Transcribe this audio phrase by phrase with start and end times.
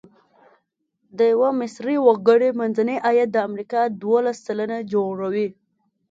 [1.17, 5.47] د یوه مصري وګړي منځنی عاید د امریکا دوولس سلنه جوړوي.